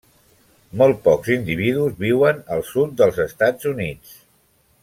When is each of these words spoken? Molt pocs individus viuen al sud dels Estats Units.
Molt 0.81 1.03
pocs 1.07 1.29
individus 1.35 2.01
viuen 2.05 2.41
al 2.57 2.67
sud 2.73 2.99
dels 3.03 3.23
Estats 3.29 3.73
Units. 3.77 4.21